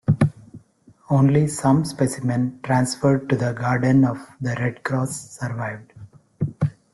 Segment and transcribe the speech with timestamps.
[1.11, 5.93] Only some specimen, transferred to the garden of the Red Cross, survived.